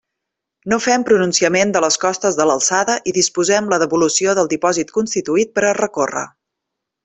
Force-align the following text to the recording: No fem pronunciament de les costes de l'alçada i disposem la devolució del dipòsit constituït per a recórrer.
No 0.71 0.77
fem 0.85 1.03
pronunciament 1.09 1.73
de 1.75 1.83
les 1.85 1.97
costes 2.05 2.39
de 2.39 2.47
l'alçada 2.51 2.97
i 3.11 3.15
disposem 3.19 3.69
la 3.75 3.81
devolució 3.87 4.35
del 4.41 4.53
dipòsit 4.57 4.95
constituït 4.99 5.57
per 5.61 5.67
a 5.71 5.79
recórrer. 5.85 6.27